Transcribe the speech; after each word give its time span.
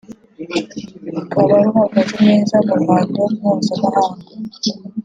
rukaba 1.13 1.55
ruhagaze 1.65 2.15
neza 2.27 2.55
mu 2.65 2.73
ruhando 2.79 3.21
mpuzamahanga 3.35 4.25